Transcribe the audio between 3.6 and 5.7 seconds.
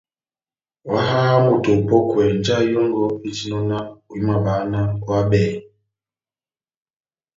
náh ohimavaha náh ohábɛhe.